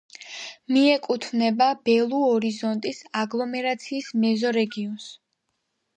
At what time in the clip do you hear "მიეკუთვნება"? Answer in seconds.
0.75-1.67